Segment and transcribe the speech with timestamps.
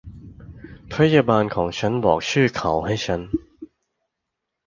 [0.93, 3.21] พยาบาลของฉันบอกชื่อเขาให้ฉัน